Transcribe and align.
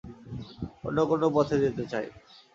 অন্য 0.83 0.97
কোনো 1.09 1.25
পথে 1.35 1.55
যেতে 1.63 1.83
চাই। 1.91 2.07